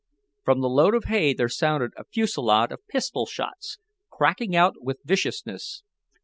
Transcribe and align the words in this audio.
From 0.43 0.61
the 0.61 0.67
load 0.67 0.95
of 0.95 1.03
hay 1.03 1.31
there 1.31 1.47
sounded 1.47 1.91
a 1.95 2.05
fusillade 2.05 2.71
of 2.71 2.79
pistol 2.87 3.27
shots, 3.27 3.77
cracking 4.09 4.55
out 4.55 4.73
with 4.81 4.97
viciousness. 5.05 5.83